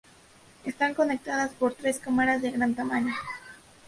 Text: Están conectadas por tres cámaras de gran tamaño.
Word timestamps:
Están 0.71 0.95
conectadas 0.95 1.51
por 1.51 1.75
tres 1.75 1.99
cámaras 1.99 2.41
de 2.41 2.49
gran 2.49 2.73
tamaño. 2.73 3.13